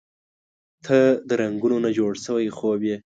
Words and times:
•ته 0.85 0.97
د 1.27 1.29
رنګونو 1.41 1.77
نه 1.85 1.89
جوړ 1.97 2.13
شوی 2.25 2.47
خوب 2.57 2.81
یې. 2.89 2.97